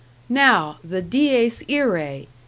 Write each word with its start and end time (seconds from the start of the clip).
"Now, 0.29 0.79
the 0.83 1.03
'Dies 1.03 1.61
Irae.' 1.69 2.27